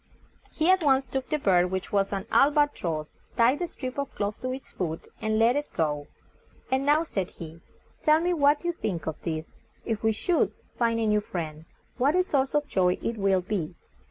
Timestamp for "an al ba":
2.11-2.71